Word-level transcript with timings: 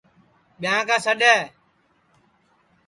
ٻیاں 0.61 0.81
کا 0.87 0.97
سڈؔ 1.05 1.21
ہے 1.37 1.41